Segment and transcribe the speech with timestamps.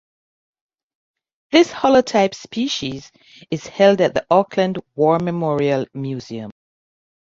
[1.51, 3.11] This holotype species
[3.51, 6.49] is held at the Auckland War Memorial Museum.